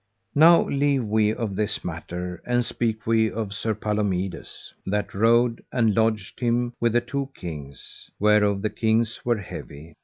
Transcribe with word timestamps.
Now 0.33 0.63
leave 0.67 1.03
we 1.05 1.31
of 1.31 1.55
this 1.55 1.85
matter 1.85 2.41
and 2.43 2.65
speak 2.65 3.05
we 3.05 3.29
of 3.29 3.53
Sir 3.53 3.75
Palomides, 3.75 4.73
that 4.83 5.13
rode 5.13 5.63
and 5.71 5.93
lodged 5.95 6.39
him 6.39 6.73
with 6.79 6.93
the 6.93 7.01
two 7.01 7.29
kings, 7.35 8.09
whereof 8.19 8.63
the 8.63 8.71
kings 8.71 9.21
were 9.23 9.37
heavy. 9.37 9.93